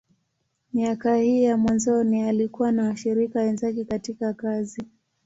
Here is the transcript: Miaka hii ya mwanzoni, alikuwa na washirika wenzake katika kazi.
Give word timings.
Miaka 0.73 1.15
hii 1.17 1.43
ya 1.43 1.57
mwanzoni, 1.57 2.23
alikuwa 2.23 2.71
na 2.71 2.83
washirika 2.83 3.39
wenzake 3.41 3.85
katika 3.85 4.33
kazi. 4.33 4.83